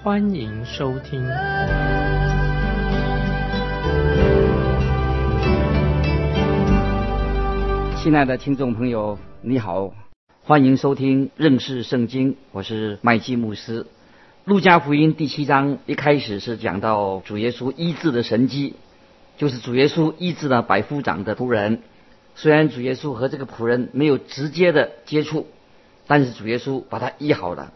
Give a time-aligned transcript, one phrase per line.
[0.00, 1.20] 欢迎收听。
[8.00, 9.92] 亲爱的听众朋友，你好，
[10.44, 13.86] 欢迎收听认识圣经，我是麦基牧师。
[14.44, 18.76] 路加福音第七章一开始是讲到主耶稣医治的神迹，
[19.36, 21.82] 就是主耶稣医治了百夫长的仆人。
[22.36, 25.48] 虽然主耶稣和这个仆人没有直接的接触，
[26.06, 27.72] 但是主耶稣把他医好了。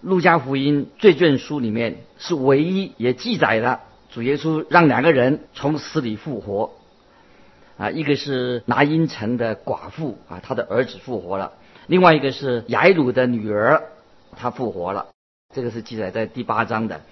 [0.00, 3.80] 路加福音罪卷书里面是唯一也记载了
[4.10, 6.72] 主耶稣让两个人从死里复活。
[7.78, 11.52] 啊，一个是拿因城的寡妇啊，她的儿子复活了；
[11.86, 13.82] 另外一个是雅鲁的女儿，
[14.34, 15.08] 她复活了。
[15.54, 17.02] 这个是记载在第八章的。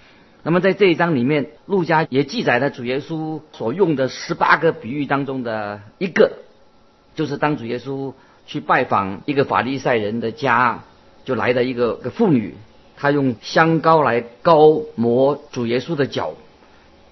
[0.41, 6.31] 那么在这一章里面，路加也记载了主耶稣所用的十八个比喻当中的一个，
[7.13, 8.13] 就是当主耶稣
[8.47, 10.83] 去拜访一个法利赛人的家，
[11.25, 12.55] 就来了一个个妇女，
[13.05, 16.33] 他用香膏来膏抹主耶稣的脚。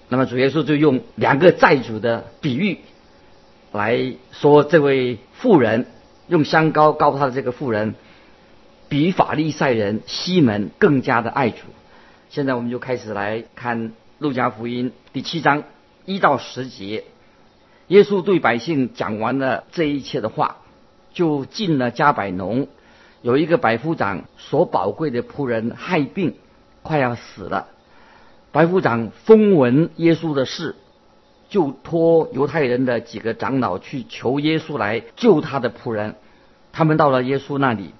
[0.10, 2.80] 那么主耶稣就用两个债主的比喻。
[3.72, 5.86] 来说，这位妇人
[6.28, 7.94] 用香膏膏他的这个妇人，
[8.90, 11.58] 比法利赛人西门更加的爱主。
[12.32, 15.62] 现在我们就开始来看路加福音第七章
[16.06, 17.04] 一到十节。
[17.90, 20.58] 耶稣对百姓讲完了这一切的话，
[21.14, 22.68] 就进了加百农。
[23.24, 26.36] 有一个百夫长所宝贵的仆人害病，
[26.84, 27.70] 快要死了。
[28.52, 30.76] 百夫长风闻耶稣的事。
[31.50, 36.16] 就托犹太人的几个长老去求耶稣来救他的仆人。
[36.72, 37.92] 他们到了耶稣那里，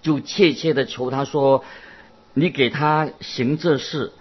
[0.00, 1.62] 就切切的求他说
[2.32, 4.12] ：“你给他行这事，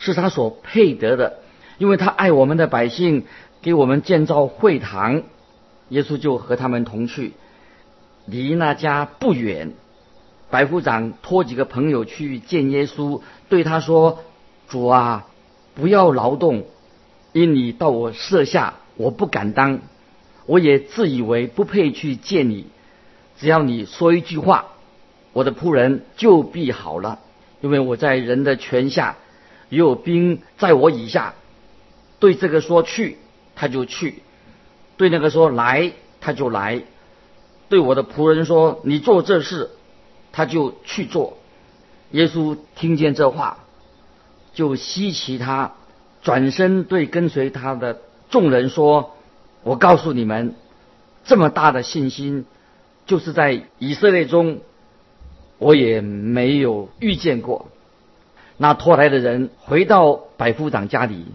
[0.00, 1.38] 是他所配得的，
[1.78, 3.26] 因为他爱我们的百姓，
[3.62, 5.22] 给我们建造会堂。”
[5.90, 7.34] 耶稣就和他们同去，
[8.24, 9.74] 离那家不远。
[10.50, 14.20] 白夫长托几个朋友去见耶稣，对他说
[14.68, 15.26] ：“主啊，
[15.74, 16.66] 不要劳动。”
[17.32, 19.80] 因你到我舍下，我不敢当，
[20.46, 22.66] 我也自以为不配去见你。
[23.38, 24.68] 只要你说一句话，
[25.34, 27.18] 我的仆人就必好了。
[27.60, 29.16] 因为我在人的权下，
[29.68, 31.34] 也有兵在我以下。
[32.18, 33.18] 对这个说去，
[33.54, 34.22] 他就去；
[34.96, 36.82] 对那个说来，他就来。
[37.68, 39.70] 对我的仆人说你做这事，
[40.36, 41.38] 他就去做。
[42.10, 43.60] 耶稣听见这话，
[44.52, 45.72] 就稀奇他。
[46.22, 49.14] 转身对跟随他的众人说
[49.64, 50.54] ：“我告诉你们，
[51.24, 52.44] 这么大的信心，
[53.06, 54.58] 就是在以色列中，
[55.56, 57.68] 我也没有遇见过。”
[58.58, 61.26] 那拖来的人回到百夫长家里，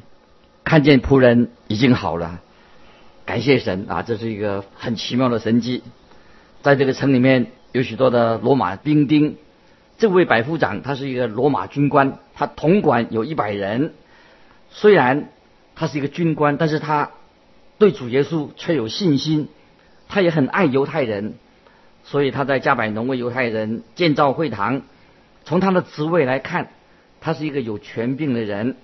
[0.63, 2.39] 看见仆人已经好了，
[3.25, 4.03] 感谢神啊！
[4.03, 5.81] 这是一个很奇妙的神迹。
[6.61, 9.37] 在这个城里面有许多的罗马兵丁，
[9.97, 13.93] 这位百夫长他是一个罗马军官，他统管有一百人。
[14.69, 15.29] 虽然
[15.75, 17.11] 他是一个军官，但是他
[17.77, 19.47] 对主耶稣却有信心。
[20.09, 21.35] 他也很爱犹太人，
[22.03, 24.81] 所以他在加百农为犹太人建造会堂。
[25.45, 26.67] 从他的职位来看，
[27.21, 28.75] 他是一个有权柄的人。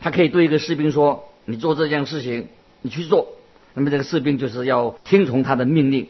[0.00, 2.48] 他可以对一个士兵说：“你做这件事情，
[2.82, 3.28] 你去做。”
[3.74, 6.08] 那么这个士兵就是要听从他的命令。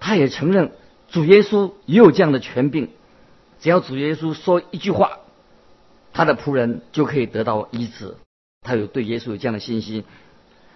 [0.00, 0.72] 他也承认
[1.14, 2.88] 主耶稣也有这样的权柄，
[3.60, 5.18] 只要主耶稣说一句话。
[6.12, 8.16] 他的仆人就可以得到医治，
[8.62, 10.02] 他有对耶稣有这样的信心。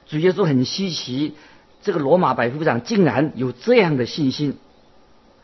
[0.06, 1.34] 主耶稣很稀奇，
[1.82, 4.58] 这个罗马百夫长竟然有这样的信心。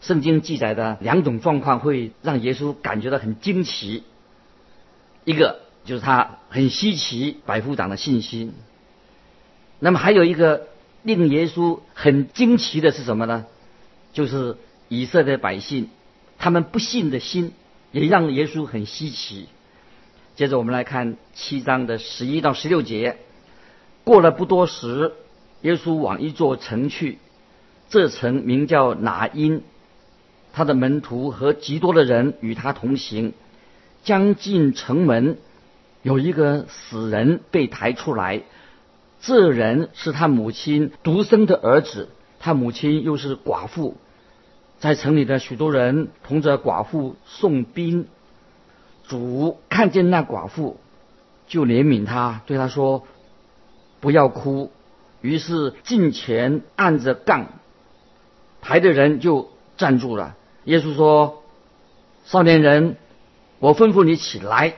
[0.00, 4.04] 圣经记载的两种状况会让耶稣感觉到很惊奇，
[5.24, 8.54] 一个就是他很稀奇百夫长的信心。
[9.80, 10.68] 那么还有一个
[11.02, 13.46] 令耶稣很惊奇的是什么呢？
[14.12, 14.56] 就是
[14.88, 15.88] 以色列百姓
[16.38, 17.52] 他们不信的心，
[17.92, 19.48] 也让耶稣很稀奇。
[20.36, 23.18] 接着我们来看七章的十一到十六节。
[24.02, 25.12] 过了不多时，
[25.62, 27.18] 耶稣往一座城去，
[27.88, 29.62] 这城名叫拿因。
[30.52, 33.32] 他的门徒和极多的人与他同行。
[34.02, 35.38] 将近城门，
[36.02, 38.42] 有一个死人被抬出来。
[39.22, 43.96] 这人是他母亲独生的儿子，他母亲又是寡妇。
[44.84, 48.06] 在城里的许多人同着寡妇送殡。
[49.08, 50.76] 主看见那寡妇，
[51.46, 53.06] 就怜悯他，对他说
[54.00, 54.70] ：“不要哭。”
[55.22, 57.46] 于是近前按着杠，
[58.60, 59.48] 抬的人就
[59.78, 60.36] 站住了。
[60.64, 61.42] 耶稣说
[62.26, 62.96] ：“少年人，
[63.60, 64.74] 我吩咐你起来。”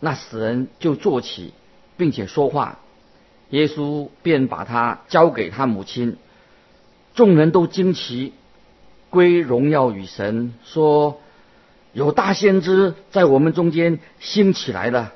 [0.00, 1.54] 那死人就坐起，
[1.96, 2.78] 并且说话。
[3.48, 6.18] 耶稣便把他交给他母亲。
[7.14, 8.34] 众人都惊奇，
[9.12, 11.20] 归荣耀与神，说
[11.92, 15.12] ：“有大先知在我们中间兴起来了。”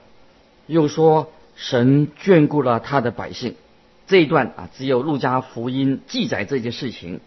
[0.69, 3.57] 又说：“神眷顾了他的百姓。”
[4.07, 7.21] 这一段啊，只有路加福音记载这件事情。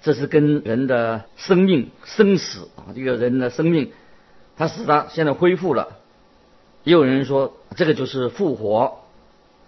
[0.00, 3.92] 这是跟人的生命、生死啊，这个人的生命，
[4.56, 5.98] 他死了，现在恢复了。
[6.84, 9.00] 也有人说，这个就是复活。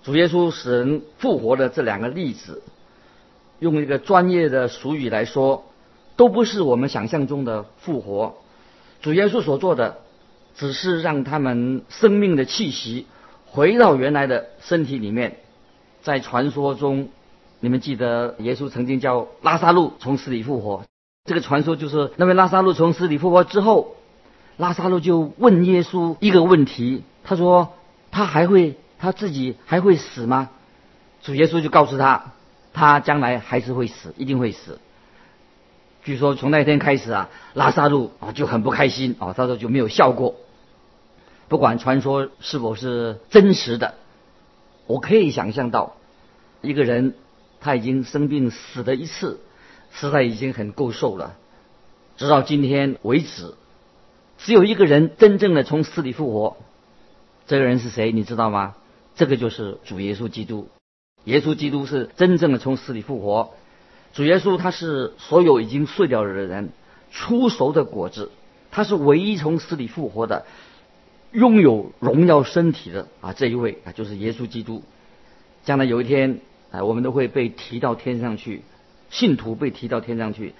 [0.03, 2.63] 主耶稣使人复活的这两个例子，
[3.59, 5.70] 用一个专业的俗语来说，
[6.21, 8.35] 都不是我们想象中的复活。
[9.01, 10.01] 主耶稣所做的，
[10.55, 13.07] 只是让他们生命的气息
[13.47, 15.39] 回到原来的身体里面。
[16.03, 17.09] 在传说中，
[17.61, 20.85] 你们记得耶稣曾经叫拉萨路从死里复活。
[21.25, 23.97] 这个传说就是那位拉萨路从死里复活之后，
[24.59, 27.73] 拉萨路就问耶稣一个问题，他说
[28.13, 30.51] ：“他还会他自己还会死吗？”
[31.25, 32.33] 主耶稣就告诉他
[32.75, 34.79] ：“他将来还是会死，一定会死。”
[36.02, 40.37] 据说从那天开始啊，拉萨路啊就很不开心啊，他说就没有笑过。
[41.49, 43.94] 不管传说是否是真实的。
[44.87, 45.97] 我可以想象到，
[46.62, 47.14] 一个人
[47.61, 49.41] 他已经生病死了一次，
[49.93, 51.37] 实在已经很够受了。
[52.17, 53.55] 直到今天为止，
[54.38, 56.56] 只有一个人真正的从死里复活。
[57.47, 58.11] 这个人是谁？
[58.11, 58.75] 你知道吗？
[59.14, 60.69] 这个就是主耶稣基督。
[61.25, 63.50] 耶稣基督是真正的从死里复活。
[64.12, 66.71] 主耶稣他是所有已经碎掉了的人
[67.11, 68.31] 出熟的果子，
[68.71, 70.45] 他是唯一从死里复活的。
[71.33, 74.83] 拥有荣耀身体的啊，这一位啊，就是耶稣基督。
[75.62, 76.41] 将来有一天
[76.73, 78.62] 啊，我们都会被提到天上去，
[79.11, 80.55] 信徒被提到天上去。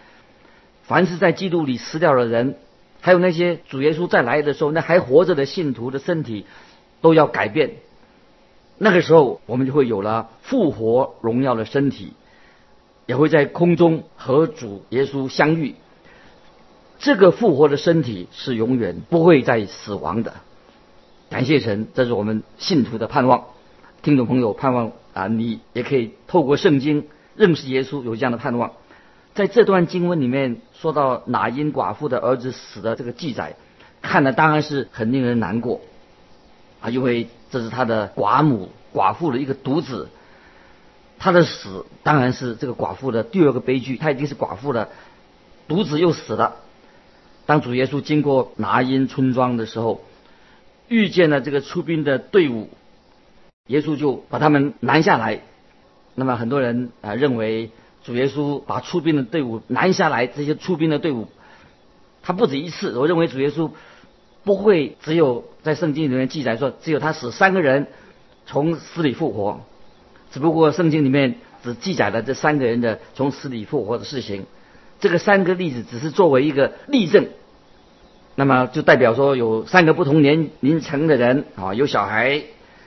[0.85, 2.55] 凡是在基督里死掉的人，
[3.01, 6.47] 还有那些主耶稣再来的时候，那还活着的信徒的身体
[7.01, 7.73] 都要改变。
[8.79, 12.13] 那个时候，我们就会有了复活荣耀的身体，
[13.11, 15.75] 也会在空中和主耶稣相遇。
[17.01, 20.35] 这个复活的身体是永远不会再死亡的。
[21.29, 23.47] 感谢神，这是我们信徒的盼望。
[24.03, 28.75] 听众朋友，盼望啊，你也可以透过圣经认识耶稣，有这样的盼望。
[29.35, 33.57] 在这段经文里面说到哪因寡妇的儿子死的这个记载，
[34.03, 35.81] 看了当然是很令人难过
[36.81, 40.09] 啊，因为这是他的寡母寡妇的一个独子，
[41.21, 43.97] 他的死当然是这个寡妇的第二个悲剧。
[43.97, 44.89] 他已经是寡妇了，
[45.69, 46.57] 独子又死了。
[47.47, 50.01] 当主耶稣经过拿因村庄的时候。
[50.93, 52.69] 遇见了这个出兵的队伍，
[53.69, 55.43] 耶稣就把他们拦下来。
[56.17, 57.71] 那么很多人啊认为
[58.03, 61.29] 主耶稣把出兵的队伍拦下来，这些出兵的队伍
[62.23, 62.99] 他不止一次。
[62.99, 63.71] 我认为主耶稣
[64.43, 67.87] 不会只有在圣经里面记载说只有他死三个人
[68.47, 69.61] 从死里复活，
[70.31, 74.47] 只不过圣经里面只记载了这三个人的从死里复活的事情。
[75.01, 77.29] 这个三个例子只是作为一个例证。
[78.37, 82.43] 那么就代表说有三个不同年龄层的人啊，有小孩，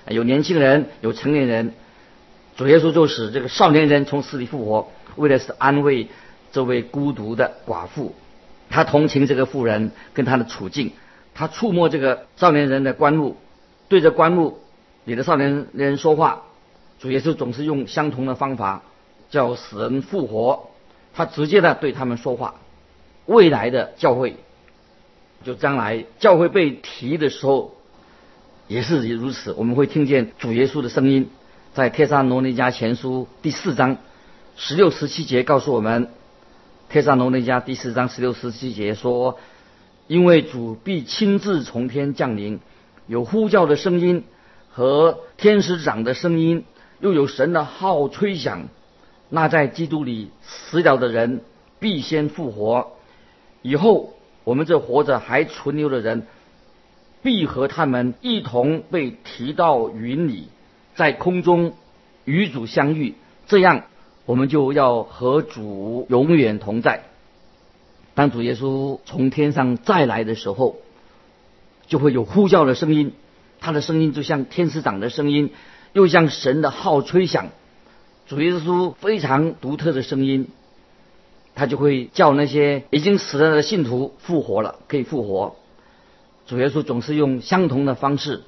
[0.08, 1.74] 有年轻人，有成年人。
[2.56, 6.08] 主耶稣就使这个少年人从死里复活，为的是安慰
[6.52, 8.14] 这位孤独的寡妇。
[8.70, 10.94] 他同情这个妇人跟他的处境，
[11.34, 13.38] 他触摸这个少年人的棺木，
[13.90, 14.60] 对着棺木
[15.04, 16.44] 里的少年人说话。
[17.04, 18.82] 主耶稣总是用相同的方法
[19.30, 20.70] 叫死人复活，
[21.14, 22.56] 他直接的对他们说话。
[23.26, 24.38] 未来的教会。
[25.44, 27.76] 就将来教会被提的时候，
[28.70, 29.52] 也是如此。
[29.52, 31.30] 我们会听见主耶稣的声音，
[31.74, 33.98] 在《帖撒罗尼迦前书》第四章
[34.56, 36.06] 十六、十七节告诉我们，
[36.90, 39.38] 《帖撒罗尼迦》第四章十六、十七节说
[40.08, 42.62] ：“因为主必亲自从天降临，
[43.08, 44.24] 有呼叫的声音
[44.72, 46.64] 和天使长的声音，
[47.04, 48.70] 又有神的号吹响。
[49.30, 51.42] 那在基督里死了的人
[51.80, 52.94] 必先复活，
[53.62, 54.10] 以后。”
[54.46, 56.28] 我们这活着还存留的人，
[57.22, 60.50] 必和他们一同被提到云里，
[60.96, 61.76] 在空中
[62.26, 63.16] 与主相遇。
[63.48, 63.86] 这样，
[64.26, 67.04] 我们就要和主永远同在。
[68.16, 70.76] 当主耶稣从天上再来的时候，
[71.88, 73.14] 就会有呼叫的声音，
[73.62, 75.52] 他的声音就像天使长的声音，
[75.94, 77.48] 又像神的号吹响。
[78.28, 80.50] 主耶稣非常独特的声音。
[81.56, 85.56] 他就会叫那些已经死了的信徒复活了，可以复活。
[86.48, 88.42] 主耶稣总是用相同的方式，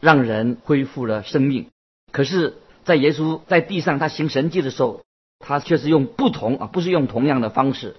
[0.00, 1.66] 让人恢复了生命。
[2.10, 5.04] 可是，在耶稣在地上他行神迹的时候，
[5.38, 7.94] 他却是用不同啊，不是用同样的方式。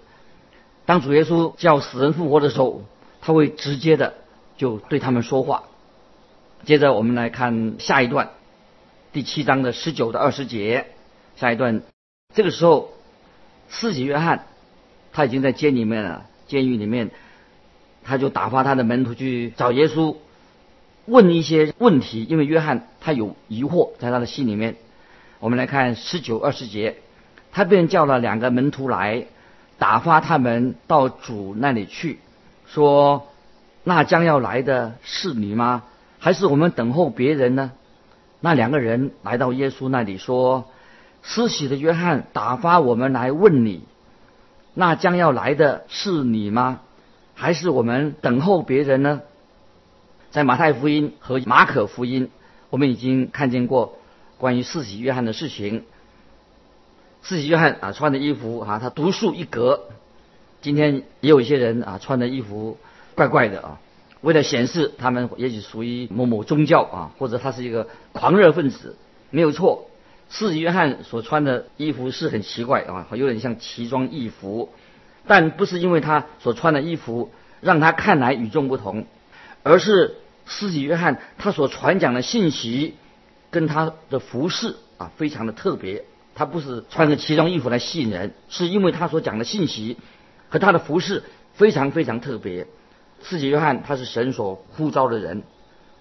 [0.86, 2.82] 当主耶稣叫死人复活的时候，
[3.22, 4.15] 他会直接的
[4.58, 5.63] 就对他们说话。
[6.65, 8.32] 接着我们来看下一段，
[9.16, 10.88] 第七章的十九到二十节。
[11.38, 11.84] 下一段，
[12.34, 12.90] 这个时候，
[13.70, 14.46] 四喜约翰
[15.14, 17.12] 他已经在监里面了，监狱里面，
[18.04, 20.18] 他就打发他的门徒去找耶稣，
[21.06, 24.76] 问一些问题，因为约翰他有疑惑在他的心里面。
[25.40, 26.98] 我们来看十九二十节，
[27.54, 29.28] 他便叫了两个门徒来，
[29.78, 32.20] 打发他们到主那里去，
[32.68, 33.30] 说
[33.86, 35.84] ：“那将要来的是你吗？
[36.20, 37.72] 还是我们等候别人呢？”
[38.46, 40.66] 那两个人来到耶稣那里说。
[41.24, 43.82] 施洗的约翰打发我们来问你：
[44.75, 46.82] 那将要来的是你吗？
[47.34, 49.22] 还是我们等候别人呢？
[50.30, 52.30] 在马太福音和马可福音，
[52.70, 53.98] 我们已经看见过
[54.38, 55.84] 关于施洗约翰的事情。
[57.24, 59.86] 施洗约翰啊，穿的衣服啊，他独树一格。
[60.62, 62.78] 今天也有一些人啊，穿的衣服
[63.16, 63.80] 怪怪的啊，
[64.25, 68.96] 为了显示他们也许属于某某宗教啊，或者他是一个狂热分子，
[69.29, 69.88] 没有错。
[70.29, 74.74] 四约翰所穿的衣服是很奇怪啊，有点像奇装异服，
[75.27, 77.29] 但不是因为他所穿的衣服
[77.62, 79.05] 让他看来与众不同，
[79.62, 80.15] 而是
[80.48, 82.96] 四约翰他所传讲的信息
[83.51, 86.03] 跟他的服饰啊非常的特别。
[86.34, 89.98] 他不是穿着奇装异服来吸引人，是因为他所讲的信息
[90.50, 91.22] 和他的服饰
[91.53, 92.65] 非常非常特别。
[93.27, 95.44] 四约翰他是神所呼召的人，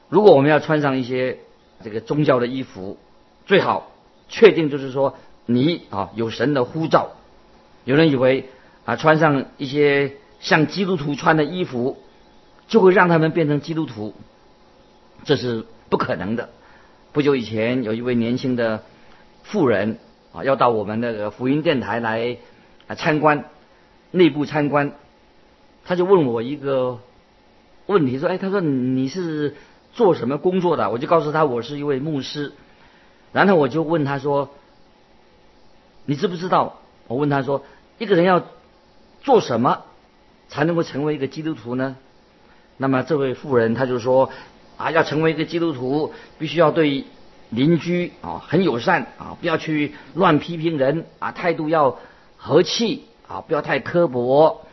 [0.09, 1.39] 如果我们要穿上一些
[1.83, 2.99] 这个宗教的衣服，
[3.47, 3.91] 最好。
[4.27, 7.11] 确定就是说你啊有神的呼召，
[7.85, 8.49] 有人以为
[8.87, 11.99] 啊穿上一些像基督徒穿的衣服，
[12.69, 14.15] 就会让他们变成基督徒，
[15.25, 16.49] 这是不可能的。
[17.13, 18.83] 不久以前有一位年轻的
[19.43, 19.99] 妇人
[20.33, 22.39] 啊要到我们那个福音电台来
[22.87, 23.45] 啊参观，
[24.11, 24.93] 内部参观，
[25.85, 26.99] 他就问我一个
[27.87, 29.55] 问题说，哎，他说你是
[29.93, 30.91] 做什么工作的？
[30.91, 32.53] 我就告诉他我是一位牧师。
[33.33, 34.51] 然后我就问他说
[36.07, 37.65] ：“你知不知道？”我问他说
[37.99, 38.45] ：“一个人要
[39.23, 39.83] 做什么
[40.49, 41.97] 才能够成为一个基督徒呢？”
[42.79, 44.31] 那么这位妇人他就说
[44.79, 47.05] ：“啊，要成为一个基督徒，必须要对
[47.51, 51.99] 邻居啊很友善啊，不要去乱批评人啊，态度要
[52.37, 54.65] 和气啊，不要太刻薄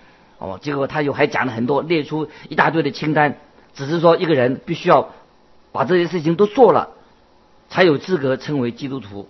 [0.42, 3.38] 哦。”结果他又还讲了很多，列出一大堆的清单，
[3.74, 5.12] 只是说一个人必须要
[5.72, 6.90] 把这些事情都做了。
[7.70, 9.30] 才有资格称为基督徒。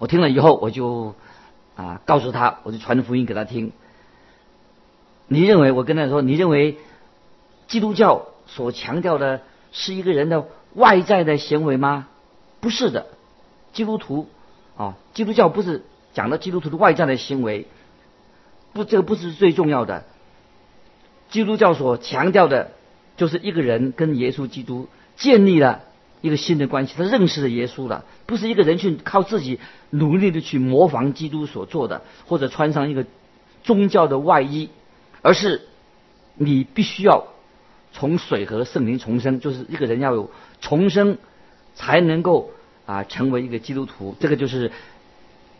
[0.00, 1.14] 我听了以后，我就
[1.76, 3.70] 啊告诉他，我就传福音给他听。
[5.28, 6.78] 你认为我跟他说，你认为
[7.68, 12.08] 基督教所强调的是一个人的外在的行为吗？
[12.58, 13.06] 不是的，
[13.72, 14.28] 基督徒
[14.76, 15.84] 啊，基督教不是
[16.14, 17.68] 讲的基督徒的外在的行为，
[18.72, 20.04] 不，这个不是最重要的。
[21.30, 22.72] 基督教所强调的，
[23.16, 25.82] 就是一个人跟耶稣基督建立了。
[26.20, 29.58] 一个新的关系，他认识了耶稣了，不是一个人去靠自己
[29.90, 33.06] 努力的去模仿基督所做的，或者穿上一个
[33.64, 34.70] 宗教的外衣，
[35.20, 35.62] 而是
[36.36, 37.26] 你必须要
[37.92, 41.18] 从水和圣灵重生，就是一个人要有重生，
[41.74, 42.52] 才能够
[42.86, 44.14] 啊成为一个基督徒。
[44.20, 44.70] 这个就是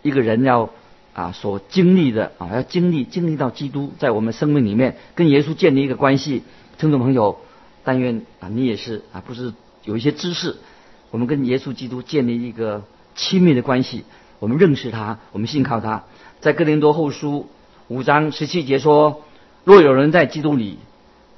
[0.02, 0.71] 一个人要
[1.14, 6.42] 啊所经历的啊，要经历经历到基督在我们生命里面跟耶稣建立一个关系。
[6.78, 7.38] 听众朋友，
[7.85, 9.52] 但愿啊你也是啊不是。
[9.85, 10.59] 有一些知识，
[11.11, 12.85] 我们跟耶稣基督建立一个
[13.16, 14.04] 亲密的关系，
[14.38, 16.04] 我们认识他，我们信靠他。
[16.40, 17.49] 在哥林多后书
[17.88, 19.25] 五章十七节说
[19.66, 20.78] ：“若有人在基督里，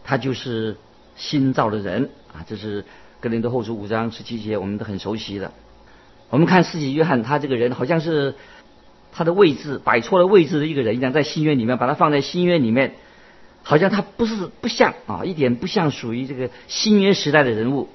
[0.04, 0.76] 他就是
[1.16, 2.84] 新造的人。”啊，这是
[3.20, 5.50] 哥林多后书五章十七节，我们都很熟悉的。
[6.28, 8.34] 我们看四己约翰，他这个人好像是
[9.14, 12.94] 他的位置摆错了位置的一个人一样，在新约里面把他放在新约里面，
[13.62, 17.88] 好像他不是不像啊，一点不像属于这个新约时代的人物。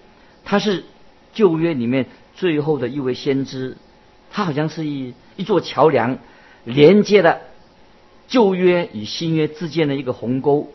[0.45, 0.85] 他是
[1.33, 3.77] 旧约里面最后的一位先知，
[4.31, 6.17] 他好像是一一座桥梁，
[6.63, 7.41] 连接了
[8.27, 10.71] 旧约与新约之间的一个鸿沟。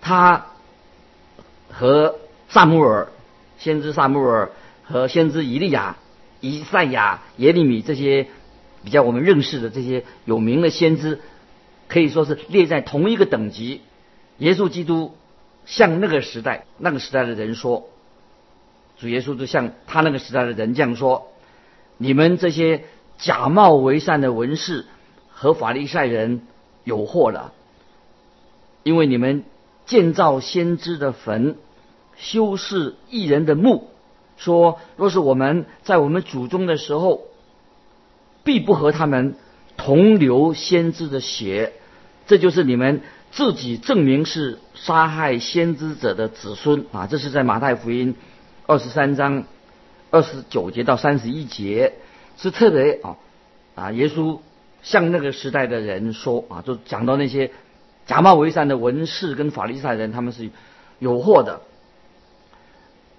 [0.00, 0.46] 他
[1.70, 2.16] 和
[2.48, 3.08] 萨穆尔
[3.58, 4.50] 先知萨穆尔
[4.82, 5.96] 和先知以利亚、
[6.40, 8.28] 以赛亚、耶利米这些
[8.86, 11.18] 比较我们认识的这些有名的先知，
[11.88, 13.80] 可以说是列在同一个等级。
[14.38, 15.16] 耶稣基督
[15.64, 17.88] 向那个时代、那个时代的人说。
[18.96, 21.32] 主耶稣就像他那个时代的人这样说
[21.98, 22.84] ：“你们这些
[23.18, 24.86] 假冒为善的文士
[25.28, 26.42] 和法利赛人
[26.84, 27.52] 有祸了，
[28.84, 29.44] 因为你们
[29.84, 31.56] 建造先知的坟，
[32.16, 33.90] 修饰异人的墓，
[34.36, 37.24] 说若是我们在我们祖宗的时候，
[38.46, 39.34] 必不和他们
[39.76, 41.72] 同流先知的血，
[42.28, 43.00] 这就是你们
[43.32, 47.08] 自己证明是杀害先知者的子孙啊！
[47.08, 48.14] 这是在马太福音
[48.66, 49.42] 二十三章
[50.12, 51.94] 二十九节到三十一节，
[52.38, 53.16] 是特别啊
[53.74, 54.38] 啊，耶稣
[54.80, 57.50] 向那个时代的人说啊，就讲到那些
[58.06, 60.50] 假冒为善的文士跟法利赛人，他们是
[61.00, 61.62] 有祸的，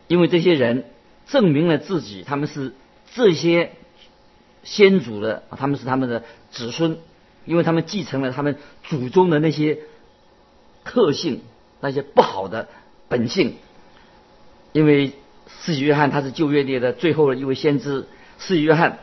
[0.08, 0.86] 因为这些人
[1.28, 2.74] 证明了自己，他们是
[3.14, 3.74] 这些。
[4.68, 6.98] 先祖的，他们是他们的子孙，
[7.46, 9.80] 因为他们继承了他们祖宗的那些
[10.84, 11.40] 特性，
[11.80, 12.68] 那些不好的
[13.08, 13.56] 本性。
[14.74, 15.14] 因为
[15.48, 18.08] 四喜约翰他是旧约里的最后的一位先知，
[18.40, 19.00] 四喜约翰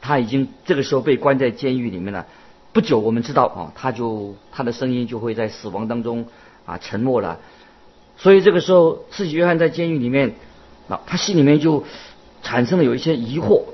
[0.00, 2.28] 他已经这个时候被关在监狱里面了。
[2.72, 6.26] 不久，我们知道啊，他就他的声音就会在死亡当中
[6.64, 7.40] 啊沉默了。
[8.16, 10.36] 所以这个时候，四喜约翰在监狱里面
[10.88, 11.82] 啊，他心里面就
[12.44, 13.64] 产生了有一些疑惑。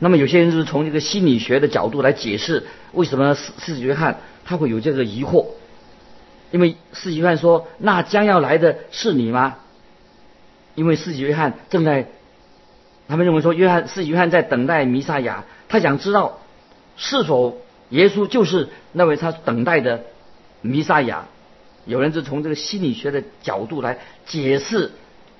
[0.00, 5.46] 那么有些人就是从这个心理学的角度来解释，为什么四四约翰他会有这个疑惑？
[6.50, 9.56] 因为四喜约翰说：“那将要来的是你吗？”
[10.74, 12.08] 因为四喜约翰正在，
[13.08, 16.40] 他们认为说约翰四约翰在等待弥撒亚，他想知道
[16.96, 17.58] 是否
[17.90, 20.04] 耶稣就是那位他等待的
[20.60, 21.26] 弥撒亚。
[21.86, 24.90] 有人就从这个心理学的角度来解释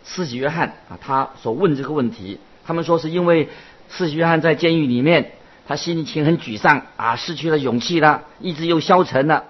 [0.05, 3.49] 四喜约翰啊他所问这个问题，他们说是因为。
[3.97, 5.31] 四约翰在监狱里面，
[5.69, 9.45] 他心情很沮丧啊，失去了勇气了，意志又消沉了。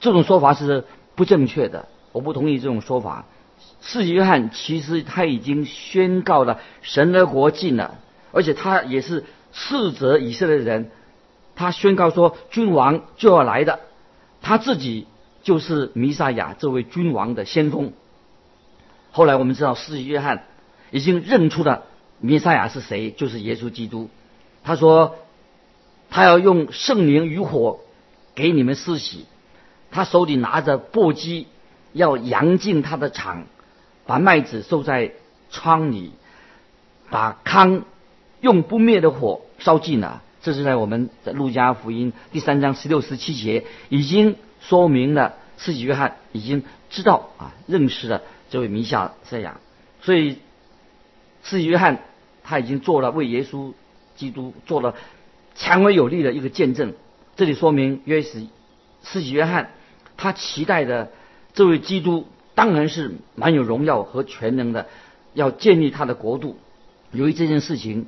[0.00, 3.24] 这种说法是不正确的，我不同意这种说法。
[3.80, 7.98] 四约翰其实他已经宣告了神的国近了，
[8.32, 10.90] 而且他也是斥责以色列人，
[11.54, 13.78] 他宣告说君王就要来的，
[14.42, 15.06] 他自己
[15.44, 17.92] 就是弥撒亚这位君王的先锋。
[19.12, 20.44] 后来我们知道，四约翰
[20.90, 21.84] 已经认出了。
[22.20, 23.10] 弥赛亚是谁？
[23.10, 24.10] 就是耶稣基督。
[24.64, 25.16] 他说，
[26.10, 27.80] 他要用圣灵与火
[28.34, 29.26] 给你们施洗。
[29.90, 31.46] 他手里拿着簸箕，
[31.92, 33.46] 要扬进他的场，
[34.04, 35.12] 把麦子收在
[35.50, 36.12] 仓里，
[37.08, 37.84] 把糠
[38.40, 40.22] 用不灭的火烧尽了。
[40.42, 49.60] 这是在我们在路加福音第三章十六、十七节已经说明了，世纪约翰已经知道啊，认识了这位弥赛亚。
[50.02, 50.38] 所以，
[51.44, 52.00] 世纪约翰。
[52.48, 53.74] 他已经做了为耶稣
[54.16, 54.94] 基督做了
[55.54, 56.94] 强而有力的一个见证。
[57.36, 58.46] 这里说明约是
[59.02, 59.72] 世纪约翰，
[60.16, 61.12] 他期待的
[61.52, 64.86] 这位基督当然是蛮有荣耀和全能的，
[65.34, 66.56] 要建立他的国度。
[67.12, 68.06] 由于这件事情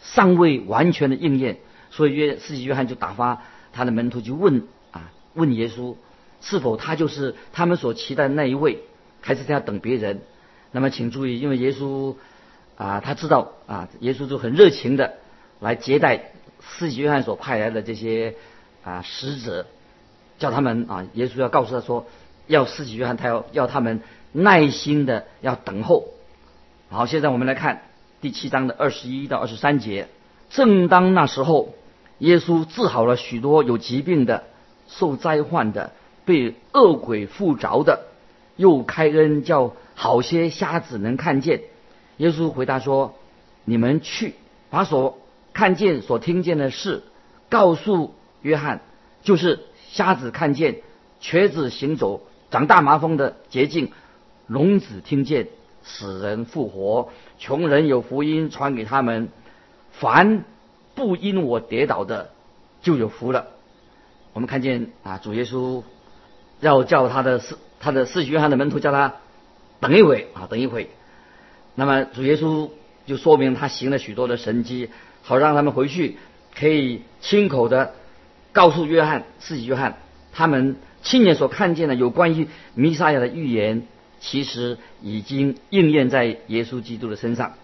[0.00, 1.58] 尚未完全的应验，
[1.90, 3.42] 所以约世纪约翰就打发
[3.72, 5.96] 他的门徒去问啊，问耶稣
[6.40, 8.78] 是否他就是他们所期待的那一位，
[9.20, 10.20] 还是在等别人？
[10.70, 12.14] 那么请注意，因为耶稣。
[12.82, 15.14] 啊，他知道啊，耶稣就很热情的
[15.60, 18.34] 来接待四喜约翰所派来的这些
[18.82, 19.66] 啊使者，
[20.40, 22.06] 叫他们啊，耶稣要告诉他说，
[22.48, 24.00] 要四喜约翰，他要要他们
[24.32, 26.08] 耐心的要等候。
[26.90, 27.82] 好，现在我们来看
[28.20, 30.08] 第七章的二十一到二十三节。
[30.50, 31.74] 正当那时候，
[32.18, 34.42] 耶稣治好了许多有疾病的、
[34.88, 35.92] 受灾患的、
[36.24, 38.06] 被恶鬼附着的，
[38.56, 41.60] 又开恩叫好些瞎子能看见。
[42.18, 43.14] 耶稣回答说
[43.64, 44.34] ：“你们去
[44.70, 45.18] 把所
[45.52, 47.02] 看见、所听见的事
[47.48, 48.80] 告诉约翰，
[49.22, 50.82] 就是瞎子看见、
[51.20, 53.92] 瘸子行走、长大麻风的捷径、
[54.46, 55.48] 聋子听见、
[55.82, 59.28] 死人复活、穷人有福音传给他们。
[59.90, 60.44] 凡
[60.94, 62.30] 不因我跌倒的，
[62.82, 63.46] 就有福了。”
[64.34, 65.82] 我们看见啊，主耶稣
[66.60, 69.16] 要叫他的四他的四约翰的门徒叫他
[69.78, 70.88] 等一会啊，等一会。
[71.74, 72.68] 那么主耶稣
[73.06, 74.90] 就说明他行了许多的神迹，
[75.22, 76.18] 好让他们回去
[76.54, 77.94] 可以亲口的
[78.52, 79.96] 告诉约翰，自己约翰，
[80.32, 83.84] 他们亲眼所看见的有关于弥撒亚的预言，
[84.20, 87.54] 其实已经应验在耶稣基督的身上。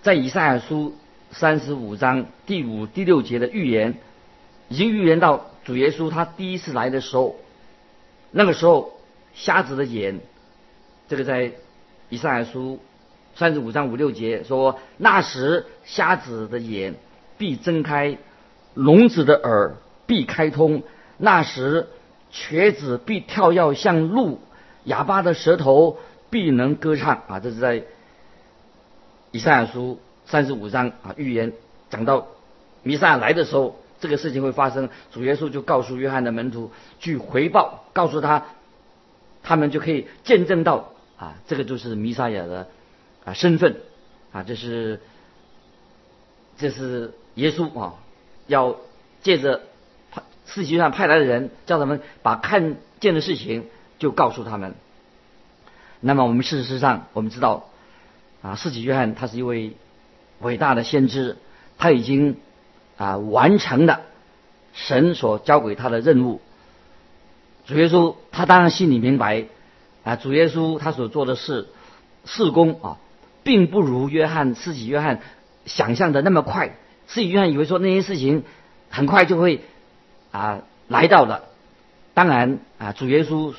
[0.00, 0.94] 在以赛亚书
[1.32, 3.96] 三十五章第五、第六节的预言，
[4.68, 7.36] 已经预言到主耶稣他第一次来的时候，
[8.30, 8.92] 那个时候
[9.34, 10.20] 瞎子的眼，
[11.08, 11.50] 这个在
[12.10, 12.78] 以赛亚书。
[13.38, 16.96] 三十五章五六节说：“那时瞎子的眼
[17.38, 18.18] 必睁开，
[18.74, 20.82] 聋子的耳必开通；
[21.18, 21.86] 那时
[22.32, 24.40] 瘸子必跳跃像鹿，
[24.82, 25.98] 哑巴的舌头
[26.30, 27.84] 必能歌唱。”啊，这是在
[29.30, 31.52] 以赛亚书三十五章啊预言
[31.90, 32.26] 讲到
[32.82, 34.88] 弥撒来的时候，这个事情会发生。
[35.12, 38.46] 主耶稣就告诉约翰的门徒去回报，告诉他，
[39.44, 42.66] 他们就可以见证到啊，这个就是弥撒亚的
[43.28, 43.76] 啊身份
[44.32, 45.00] 啊，这是
[46.56, 47.94] 这是耶稣啊，
[48.46, 48.76] 要
[49.22, 49.60] 借着
[50.10, 53.66] 派世界上派来的人，叫他们把看见的事情
[53.98, 54.74] 就告诉他们。
[56.00, 57.68] 那么我们事实上我们知道
[58.40, 59.74] 啊，世纪约翰他是一位
[60.40, 61.36] 伟大的先知，
[61.76, 62.36] 他已经
[62.96, 64.00] 啊完成了
[64.72, 66.40] 神所交给他的任务。
[67.66, 69.44] 主耶稣他当然心里明白
[70.02, 71.68] 啊，主耶稣他所做的事
[72.24, 72.98] 事工啊，
[73.48, 75.20] 并不如约翰世纪约翰
[75.64, 76.76] 想象的那么快。
[77.06, 78.44] 世纪约翰以为说那些事情
[78.90, 79.62] 很快就会
[80.32, 81.44] 啊来到了。
[82.12, 83.54] 当然啊，主耶稣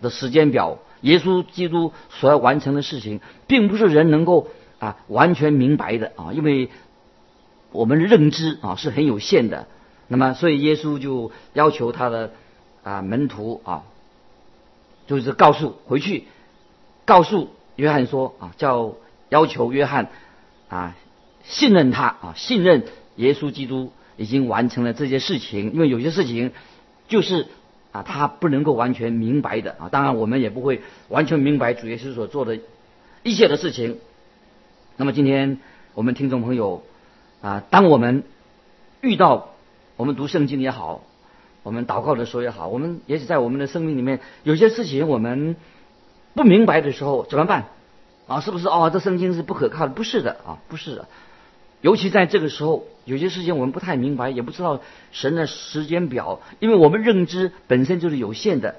[0.00, 0.78] 的时间表。
[1.00, 4.46] 耶稣基督所要完成的事情，并不是人能够
[4.78, 6.70] 啊完全明白的啊，因为
[7.72, 9.66] 我们认知啊是很有限的。
[10.06, 12.30] 那么，所以耶稣就要求他的
[12.84, 13.82] 啊门徒啊，
[15.08, 16.28] 就是告诉回去，
[17.04, 18.94] 告诉约翰说啊，叫
[19.32, 20.08] 要求约翰
[20.68, 20.94] 啊
[21.42, 22.84] 信任他啊，信任
[23.16, 26.52] 耶稣基督已经完成了这些事情，因为有些事情
[27.08, 27.46] 就是。
[27.94, 32.58] 啊，他不能够完全明白的啊，当然我们也不会完全明白主耶稣所做的
[33.22, 33.98] 一切的事情。
[34.96, 35.58] 那么今天
[35.92, 36.82] 我们听众朋友
[37.42, 38.24] 啊，当我们
[39.02, 39.50] 遇到
[39.98, 41.02] 我们读圣经也好，
[41.62, 45.56] 我们祷告的时候也好，我们也许在我们的生命里面有些事情我们
[46.32, 47.66] 不明白的时候怎么办？
[48.32, 48.90] 啊，是不是哦？
[48.92, 49.92] 这圣经是不可靠的？
[49.92, 51.06] 不是的啊，不是的。
[51.82, 58.76] 尤其在这个时候，有些事情我们不太明白，也不知道神的时间表，因为我们认知本身就是有限的。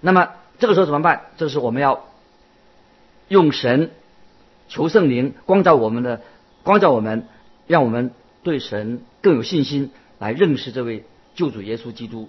[0.00, 1.26] 那么这个时候怎么办？
[1.36, 2.04] 这是我们要
[3.28, 3.90] 用神
[4.68, 6.22] 求圣灵光照我们的，
[6.62, 7.28] 光照我们，
[7.66, 8.10] 让我们
[8.42, 12.28] 对神更有信心，来认识这位救主耶稣基督。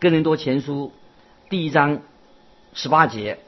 [0.00, 0.92] 哥林多前书
[1.50, 2.00] 第一章
[2.72, 3.38] 十八节，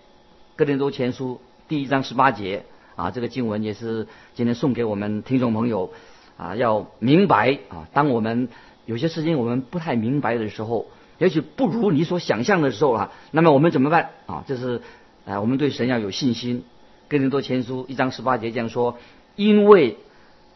[0.57, 2.65] 哥林多前书第一章十八节
[2.97, 5.93] 啊，这个经文也是今天送给我们听众朋友。
[6.39, 7.89] 啊，要明白啊！
[7.93, 8.49] 当我们
[8.87, 10.87] 有些事情我们不太明白的时候，
[11.19, 14.45] 也许不如你所想象的时候啊，那么我们怎么办啊？
[14.47, 14.81] 这是
[15.27, 16.65] 啊，我们对神要有信心。
[17.09, 18.99] 跟人多前书一章十八节这样说：
[19.35, 19.99] 因为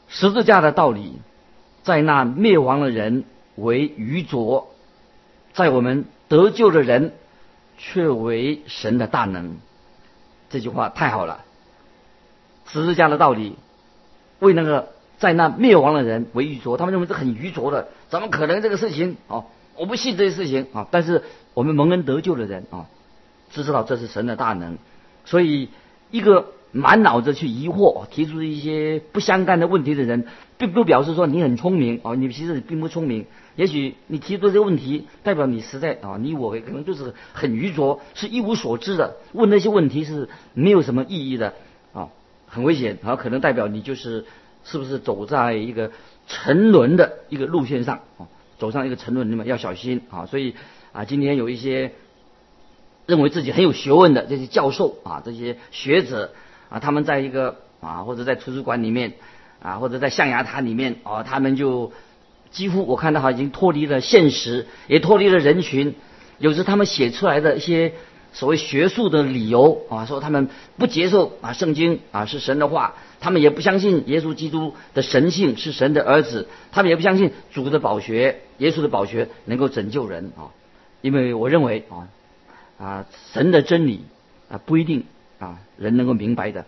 [0.06, 1.14] 十字架的道理，
[1.82, 3.24] 在那灭亡的人
[3.56, 4.68] 为愚拙，
[5.52, 7.12] 在我们得救的人
[7.76, 9.56] 却为神的大能。
[10.52, 11.44] 这句话太好了！
[12.68, 13.56] 十字架的道理
[14.38, 14.92] 为那个。
[15.18, 19.18] 在那灭亡的人为愚拙，他们认为这很愚拙的，怎么可能这个事情？
[19.28, 19.44] 哦，
[19.76, 20.88] 我不信这些事情啊！
[20.90, 21.22] 但是
[21.54, 22.86] 我们蒙恩得救的人啊，
[23.52, 24.78] 只知道这是神的大能。
[25.24, 25.68] 所以，
[26.10, 30.26] 一个满脑子去疑惑、提出一些不相干的问题的人，
[30.58, 32.16] 并不表示说你很聪明啊！
[32.16, 33.26] 你其实并不聪明。
[33.56, 39.16] 也许你提出这个问题，代表你实在啊，你我可能就是很愚拙，是一无所知的。
[39.32, 41.54] 问那些问题是没有什么意义的
[41.92, 42.08] 啊，
[42.46, 43.16] 很危险啊！
[43.16, 44.24] 可能代表你就是。
[44.64, 45.90] 是不是走在一个
[46.28, 48.30] 沉沦的一个路线上啊？
[48.60, 50.24] 走上一个沉沦，那么要小心啊！
[50.26, 50.54] 所以
[50.92, 51.90] 啊，今天有一些
[53.04, 56.30] 认为自己很有学问的这些教授啊，这些学者
[56.68, 59.14] 啊，他们在一个啊，或者在图书馆里面
[59.60, 61.90] 啊，或者在象牙塔里面啊，他们就
[62.52, 65.94] 几乎我看到哈，已经脱离了现实，也脱离了人群。
[66.38, 67.94] 有时他们写出来的一些
[68.32, 72.94] 所谓学术的理由啊，说他们不接受啊，圣经啊是神的话。
[73.24, 80.50] 他们也不相信耶稣基督的神性是神的儿子，他们也不相信主的宝血，耶稣的宝血能够拯救人啊！
[81.02, 82.08] 因为我认为啊
[82.84, 84.04] 啊神的真理
[84.50, 85.04] 啊不一定
[85.38, 86.64] 啊人能够明白的，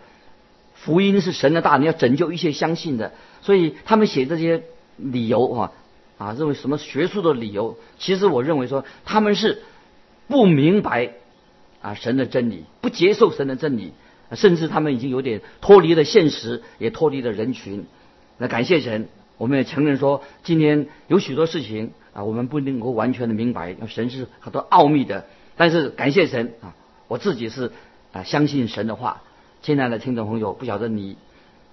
[0.75, 3.11] 福音是神的大能，要拯救一切相信的，
[3.43, 4.63] 所以他们写这些
[4.97, 5.73] 理由啊
[6.19, 9.63] 啊认为什么学术的理由，其实我认为说他们是
[10.29, 11.13] 不明白
[11.81, 13.93] 啊神的真理，不接受神的真理。
[14.33, 17.85] 甚至他们已经有点脱离了现实，也脱离了人群。
[18.39, 25.27] 那感谢神，我们也承认说，今天有许多事情啊，我们不能够完全的明白，神是很多奥秘的。
[25.57, 26.75] 但是感谢神啊，
[27.07, 27.71] 我自己是
[28.13, 29.23] 啊相信神的话。
[29.63, 31.17] 亲爱的听众朋友，不晓得你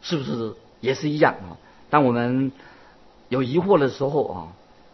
[0.02, 1.58] 是不是也是一样啊？
[1.90, 2.52] 当我们
[3.32, 4.38] 有疑惑的时候啊，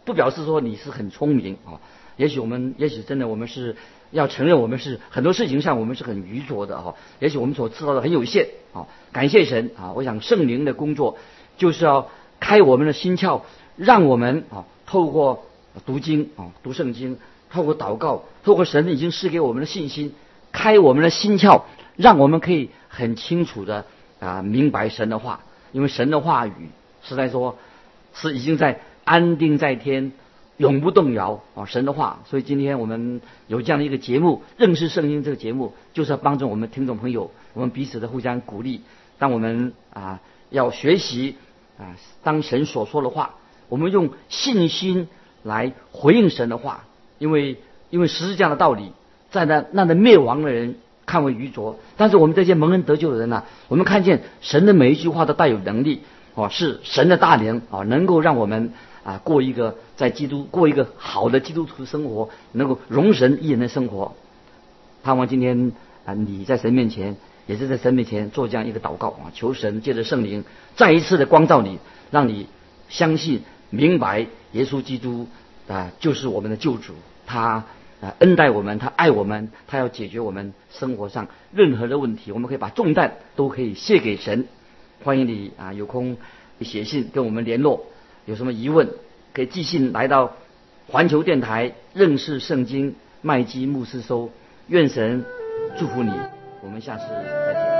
[0.06, 1.82] 不表示说你是很聪明啊。
[2.16, 3.76] 也许我们，也许真的我们是。
[4.10, 8.86] 要承认我们是很多事情上我们是很愚拙的哈，也许我们所知道的很有限啊。
[9.12, 9.92] 感谢神啊！
[9.92, 11.18] 我想圣灵的工作
[11.58, 12.08] 就是要
[12.40, 13.42] 开我们的心窍，
[13.76, 15.44] 让我们啊透过
[15.84, 17.18] 读经啊读圣经，
[17.50, 20.14] 透过祷告，透过神已经赐给我们的信心，
[20.52, 21.64] 开我们的心窍，
[21.96, 23.84] 让我们可以很清楚的
[24.20, 25.40] 啊明白神的话，
[25.72, 26.70] 因为神的话语
[27.02, 27.58] 实在说
[28.20, 30.12] 是已经在安定在天，
[30.56, 32.20] 永不动摇啊，神的话。
[32.26, 38.82] 所以今天我们有这样的一个节目，认识圣经这个节目，就是要帮助我们听众朋友，我们彼此的互相鼓励。
[39.18, 41.36] 当我们啊要学习
[41.78, 43.36] 啊，当神所说的话，
[43.68, 45.08] 我们用信心
[45.42, 46.84] 来回应神的话，
[47.18, 47.56] 因为
[47.90, 48.92] 因为十字架的道理，
[49.30, 50.76] 在那那的灭亡的人
[51.06, 56.02] 看为愚拙，但是我们这些蒙恩得救的人呢，我们看见神的每一句话都带有能力
[56.38, 58.72] 哦，是神的大能啊，能够让我们
[59.02, 64.14] 啊过一个在基督过一个好的基督徒生活，能够容神一人的生活。
[65.02, 65.72] 盼望今天
[66.04, 67.16] 啊你在神面前。
[67.48, 70.44] 也是在神面前做这样一个祷告啊，求神借着圣灵
[70.76, 71.78] 再一次的光照你，
[72.10, 72.46] 让你
[72.90, 75.26] 相信明白耶稣基督
[75.66, 76.92] 啊就是我们的救主，
[77.26, 77.64] 他
[78.02, 84.46] 啊恩待我们，他爱我们，他要解决我们生活上任何的问题，我们可以把重担都可以卸给神。
[85.02, 86.16] 欢迎你啊有空
[86.60, 87.86] 写信跟我们联络，
[88.26, 88.88] 有什么疑问
[89.32, 90.36] 可以寄信来到
[90.88, 94.30] 环球电台认识圣经麦基牧师收，
[94.66, 95.24] 愿神
[95.78, 96.10] 祝福你。
[96.62, 97.77] 我们下次再见。